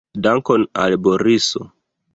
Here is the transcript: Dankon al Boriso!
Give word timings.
Dankon 0.27 0.65
al 0.85 0.97
Boriso! 1.09 1.63